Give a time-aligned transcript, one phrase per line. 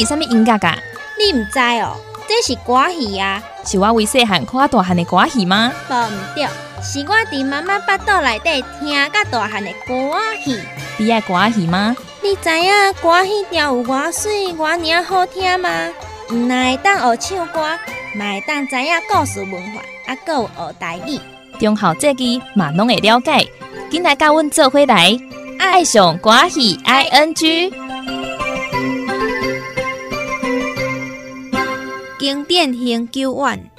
[0.00, 0.74] 是啥物音乐噶？
[1.18, 1.94] 你毋知哦，
[2.26, 3.42] 这是歌戏啊！
[3.66, 5.70] 是我为细汉看大汉的歌戏吗？
[5.90, 6.44] 无毋对，
[6.82, 10.58] 是我伫妈妈腹肚内底听甲大汉的歌戏。
[10.96, 11.94] 你爱歌戏吗？
[12.22, 15.68] 你知影歌戏调有偌水、偌尔好听吗？
[16.30, 17.60] 毋但会当学唱歌，
[18.14, 21.20] 嘛会当知影故事文化，啊，搁有学台语。
[21.58, 23.46] 中校这句嘛拢会了解，
[23.90, 25.14] 紧来甲阮做伙来，
[25.58, 27.70] 爱上歌戏 I N G。
[32.20, 33.70] 经典恒久远，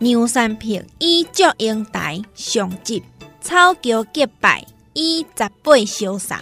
[0.00, 3.00] 牛山坪以祝英台上集，
[3.40, 6.36] 草桥结拜以十八相送。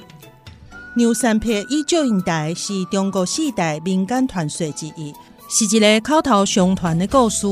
[0.96, 5.12] 牛山坪以祝英台是中国四大民间传说之一，
[5.50, 7.46] 是一个口头相传的故事。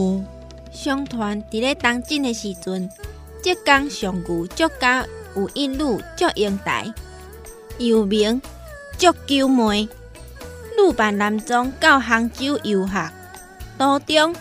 [0.72, 2.88] 相传伫咧当今的时阵。
[3.42, 5.06] 浙江上虞作家
[5.36, 6.90] 有一女祝英台，
[7.76, 8.40] 又名
[8.96, 9.86] 祝九妹。
[10.78, 13.12] 女扮男装到杭州游学，
[13.80, 14.34] 途中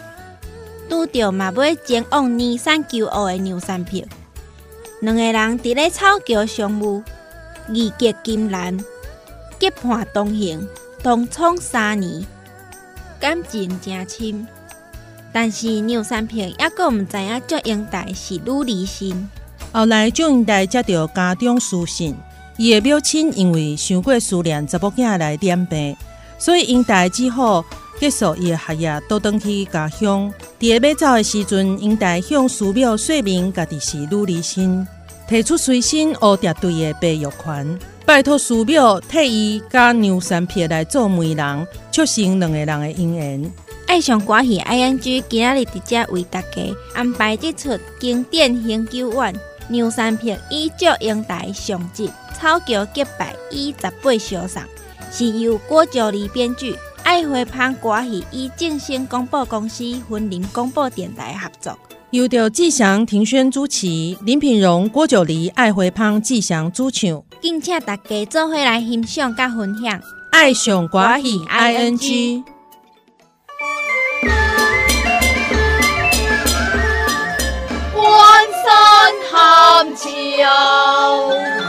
[0.90, 4.04] 拄着嘛要前往尼山求学的牛山票。
[5.00, 7.02] 两个人伫咧草桥相遇，
[7.72, 8.78] 义结金兰，
[9.58, 10.68] 结伴同行，
[11.02, 12.26] 同闯三年，
[13.18, 14.46] 感情真深。
[15.32, 19.30] 但是牛山平也阁毋知影祝英台是女离心。
[19.72, 22.14] 后来祝英台接到家中书信，
[22.58, 25.96] 伊的表亲因为想过思念查某囝来点病，
[26.38, 27.64] 所以英台只好
[28.00, 30.34] 结束伊的学业，倒转去家乡。
[30.58, 34.88] 伫个要走的时阵，英台向寺庙说明家己是女离心，
[35.28, 43.52] 提出随身乌蝶队的白玉环，拜托寺庙替伊甲牛山平来做媒人，促成两个人的姻缘。
[43.86, 46.62] 爱上歌戏 I N G 今仔日直接为大家
[46.94, 49.36] 安排这出经典恒久远
[49.68, 52.10] 牛山片以祝英台上集
[52.40, 54.62] 草桥结拜以十八相送，
[55.12, 56.76] 是由郭九黎编剧，
[57.10, 61.76] 爱花芳歌戏以正兴广播公司分林广播电台合作，
[62.12, 63.88] 由着志祥、庭轩主持，
[64.22, 70.00] 林品荣、郭九黎、爱花芳、志祥主唱，敬请大家做伙来欣赏甲分享。
[70.32, 72.44] 爱上歌戏 I N G。
[79.32, 81.69] 寒桥。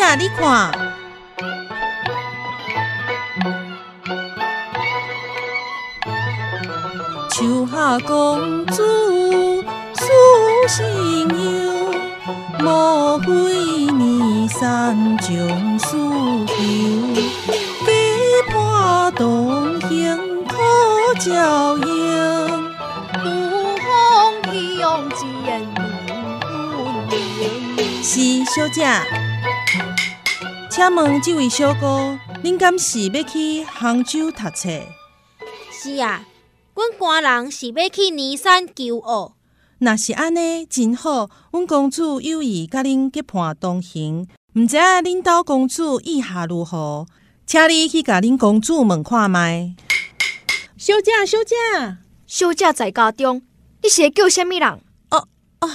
[0.00, 0.72] 小姐，你看，
[7.30, 8.76] 秋下公主
[9.92, 10.06] 诉
[10.68, 11.92] 心忧，
[12.60, 13.28] 莫非
[13.92, 15.98] 年山将思
[16.46, 16.54] 求，
[17.84, 17.92] 结
[18.54, 20.54] 伴同行可
[21.18, 21.84] 照应，
[23.22, 23.84] 不妨
[24.78, 24.80] 相
[25.10, 25.20] 见
[28.02, 29.29] 是小姐。
[30.70, 34.68] 请问这位小哥，您敢是要去杭州读册？
[35.72, 36.24] 是啊，
[36.74, 39.32] 阮官人是要去尼山求学。
[39.80, 41.28] 若是安尼，真好。
[41.50, 47.04] 阮公主有意甲恁结伴同行，毋知影恁兜公主意下如何？
[47.44, 49.74] 请你去甲恁公主问看卖。
[50.76, 51.56] 小姐，小姐，
[52.28, 53.42] 小姐在家中，
[53.82, 54.68] 你是叫什么人？
[55.10, 55.26] 哦
[55.62, 55.68] 哦，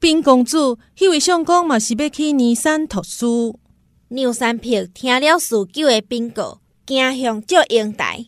[0.00, 3.60] 冰公主，迄位相公嘛是要去尼山读书。
[4.08, 8.26] 牛三平听了事救的禀告，行向祝英台。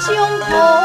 [0.00, 0.77] 胸口。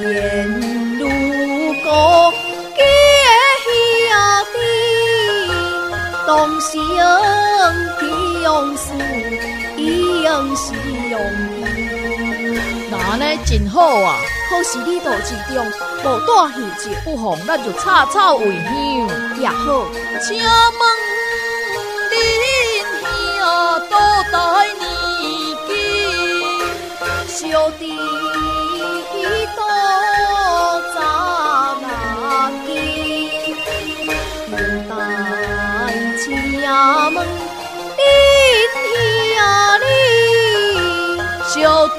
[0.00, 0.08] 沿
[0.98, 1.04] 路
[1.82, 1.88] 各
[2.76, 2.80] 街
[3.64, 3.70] 巷，
[6.26, 6.26] 东
[6.58, 6.70] 乡，
[12.90, 14.18] 那呢真好啊，
[14.50, 15.56] 可是你头一张
[16.02, 18.70] 无带耳罩，不妨咱就插草为香
[19.40, 19.86] 也好。
[20.20, 20.46] 请问
[22.10, 22.12] 恁
[23.38, 23.40] 兄
[23.88, 23.92] 多
[24.32, 24.74] 大年
[25.66, 25.70] 纪，
[27.26, 27.82] 小弟？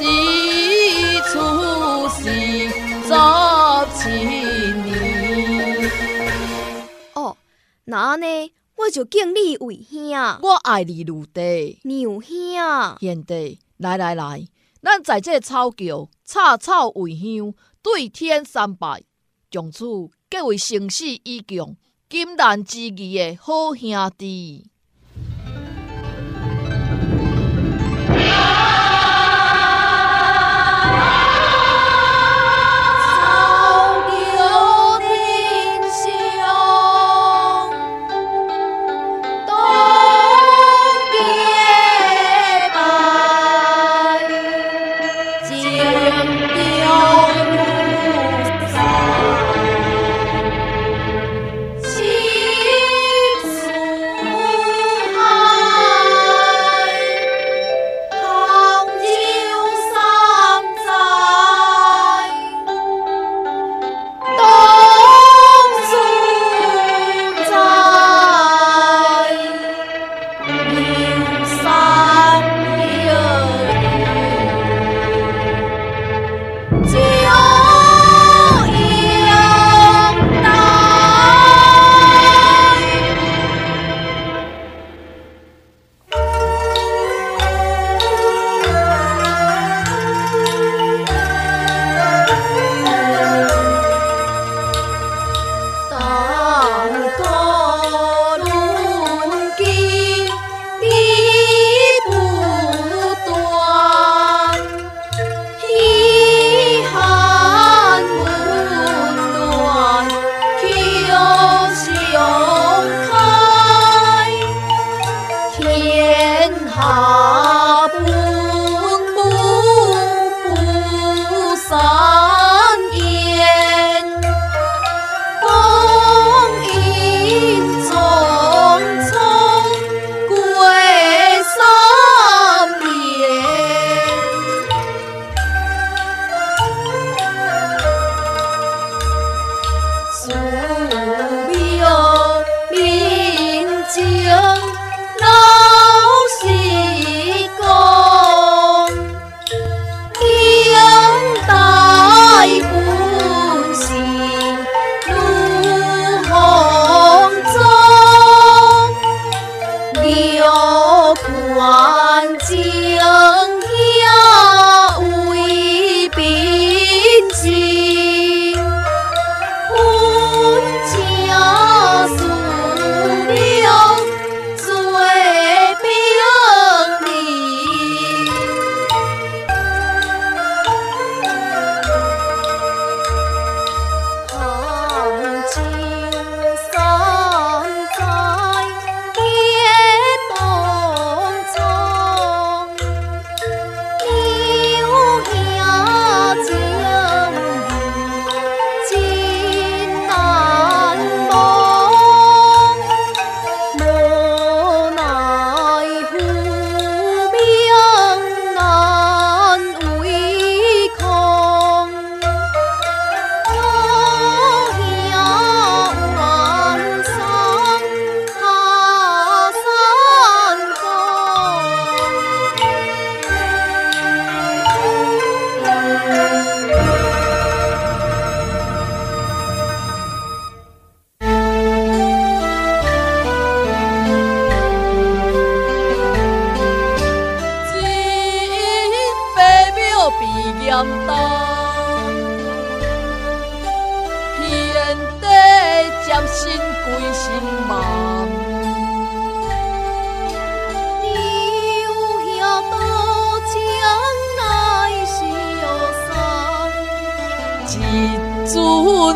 [0.10, 1.38] 小弟出
[2.10, 2.24] 世
[3.06, 3.14] 十
[3.96, 4.10] 七
[4.74, 5.92] 年，
[7.14, 7.38] 哦，
[7.86, 10.12] 那安尼我就敬你为兄，
[10.42, 11.80] 我爱你如弟。
[11.84, 12.98] 娘兄。
[13.00, 14.48] 贤弟，来来来，
[14.82, 19.04] 咱在这草桥插草为香，对天三拜，
[19.52, 19.86] 从此
[20.30, 21.78] 结为生死以共、
[22.10, 24.72] 金兰之义的好兄弟。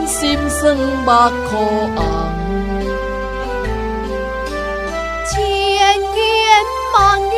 [0.04, 1.58] 安先生百個
[1.96, 2.02] 銀，
[5.30, 5.38] 千
[5.80, 6.20] 言
[6.94, 7.32] 萬語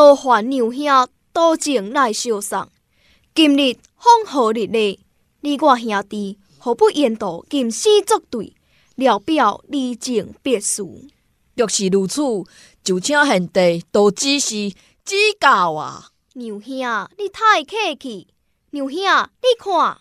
[0.00, 2.66] 劳烦娘兄多情来相送。
[3.34, 5.00] 今日风和日丽，
[5.42, 8.54] 你我兄弟何不沿途吟诗作对，
[8.94, 10.82] 聊表离情别绪？
[11.54, 12.22] 若是如此，
[12.82, 14.72] 就请贤弟多指示
[15.04, 16.08] 指教啊！
[16.32, 18.28] 娘兄，你太客气。
[18.70, 18.98] 娘兄，
[19.42, 19.98] 你看。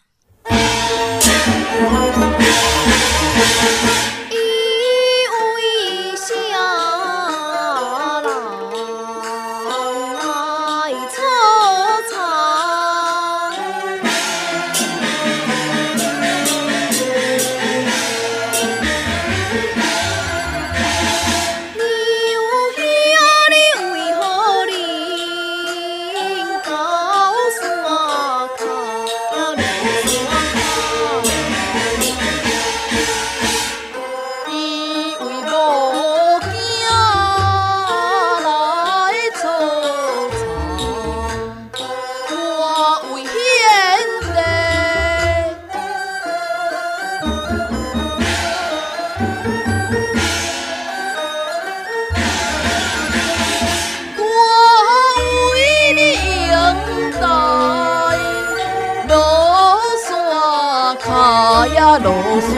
[61.98, 62.52] 落山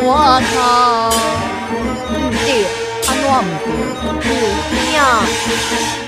[0.44, 1.10] 卡，
[2.46, 2.48] 对，
[3.08, 3.48] 安怎唔
[4.20, 4.28] 对？
[4.91, 6.01] 有影，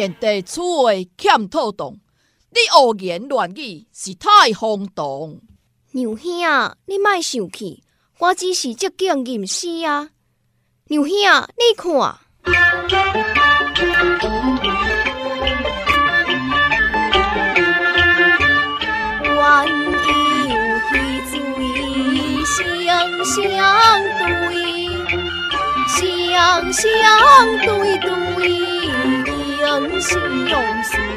[0.00, 5.38] 现地厝话欠妥当，你胡言乱语是太荒唐。
[5.92, 6.26] 牛兄，
[6.86, 7.82] 你莫生气，
[8.18, 10.08] 我只是接近吟诗啊。
[10.86, 11.92] 牛兄，你看。
[19.36, 20.08] 弯腰
[20.88, 20.96] 去
[21.28, 21.32] 追，
[22.46, 22.56] 相
[23.26, 23.36] 相
[24.16, 24.48] 对，
[25.92, 26.82] 相相
[27.66, 28.79] 对对。
[29.70, 31.09] 用心用水，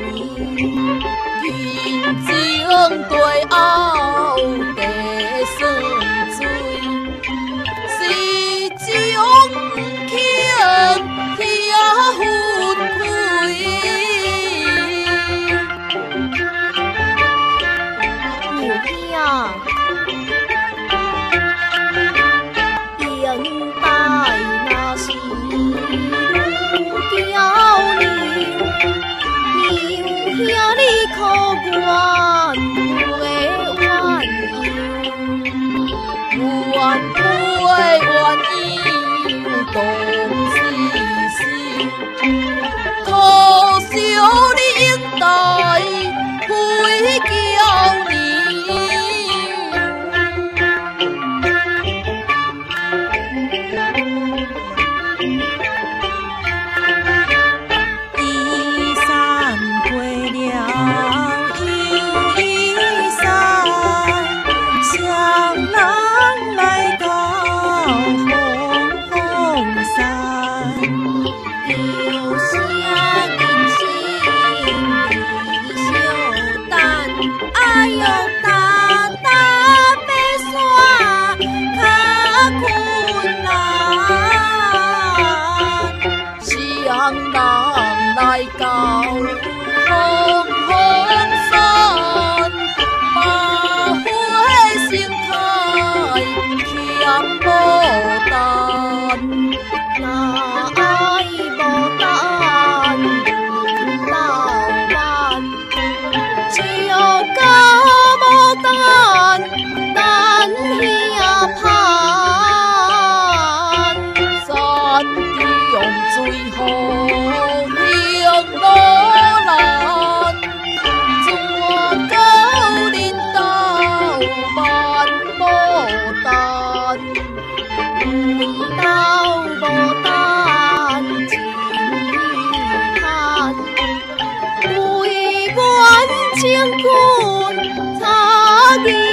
[136.43, 137.55] 심쿵
[137.99, 139.12] 사귀.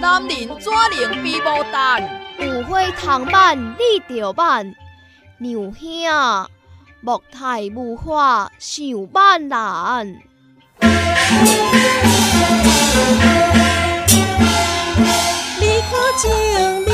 [0.00, 2.02] 男人怎能比牡丹？
[2.38, 4.74] 有花通办，你着办。
[5.38, 6.48] 娘兄，
[7.00, 10.06] 木太无花，想万难。
[15.60, 16.93] 你可情？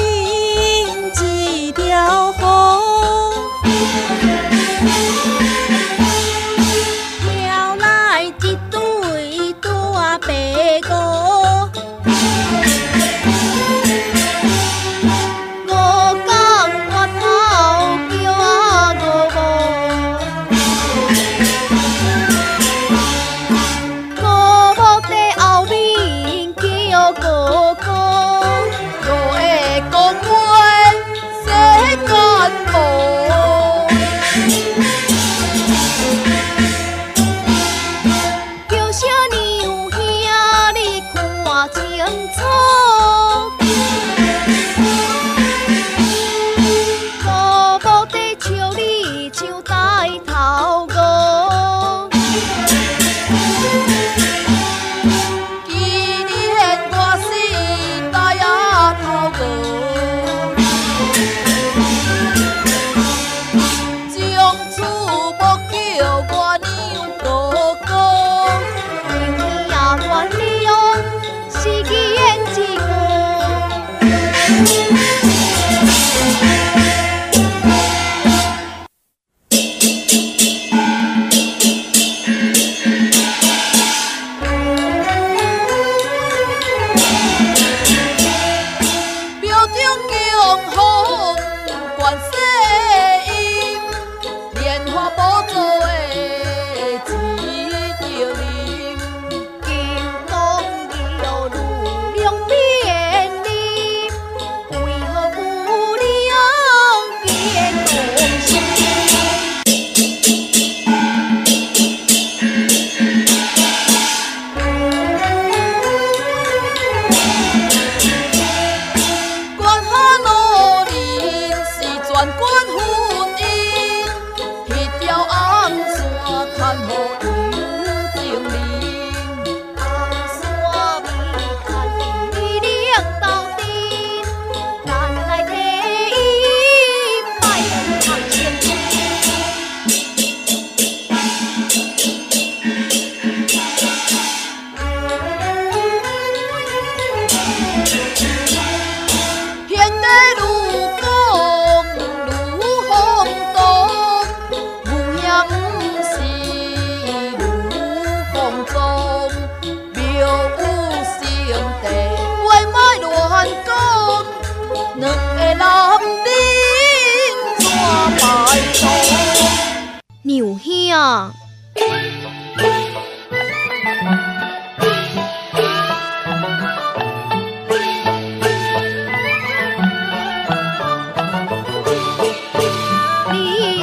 [170.90, 170.96] 你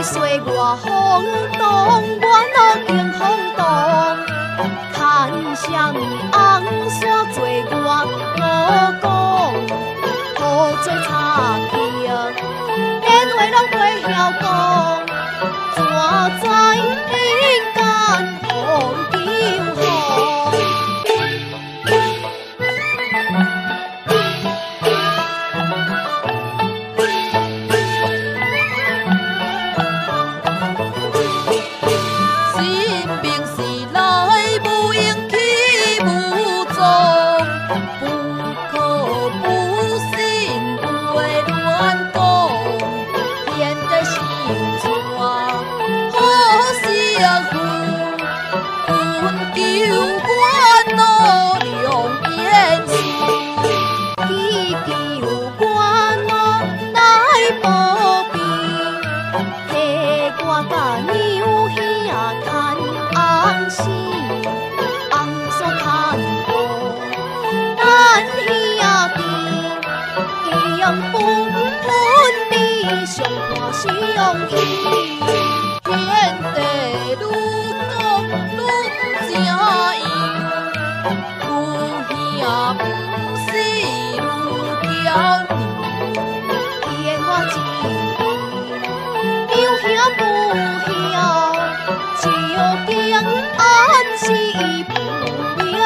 [0.03, 1.63] 随我轰动
[2.19, 3.63] 我能听轰动
[4.91, 6.03] 看向你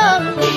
[0.01, 0.50] 不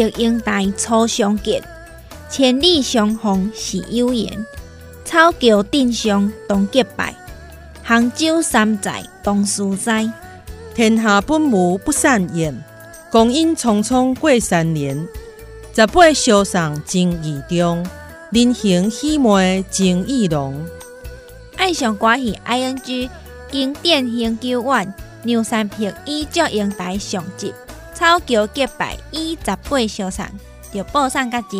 [0.00, 1.62] 三匹鹰台初相见，
[2.30, 4.46] 千里相逢是有缘。
[5.04, 7.14] 草桥镇上同结拜，
[7.82, 10.10] 杭州三寨同书斋。
[10.74, 12.64] 天下本无不散宴，
[13.12, 15.06] 光阴匆匆过三年。
[15.74, 17.86] 十八相送情意重，
[18.30, 20.64] 人行喜眉情意浓。
[21.56, 23.10] 爱上歌戏 ING
[23.50, 27.52] 经典恒久远，牛山坪以祝英台上集，
[28.00, 30.24] 草桥结拜以十八相送，
[30.72, 31.58] 就报送到遮。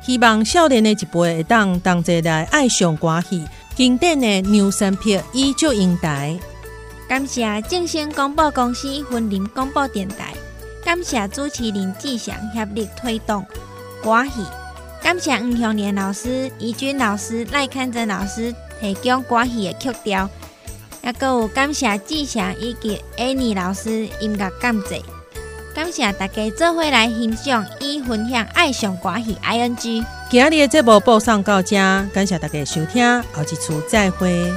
[0.00, 6.38] 希望少年的一辈会当同齐来爱上歌戏，经典的牛山片依旧英台。
[7.08, 10.34] 感谢正声广播公司婚林广播电台，
[10.84, 13.44] 感谢主持人志祥协力推动
[14.04, 14.44] 歌戏，
[15.02, 20.30] 感谢黄向年老师、怡君老师、赖康珍老师提供歌戏的曲调，
[21.02, 25.02] 也搁有感谢志祥以及 Annie 老师音乐监制。
[25.76, 30.02] 感谢大家做回来欣赏与分享爱上歌系 ING。
[30.30, 31.76] 今日的节目播送到这，
[32.14, 34.50] 感谢大家收听，下次再会。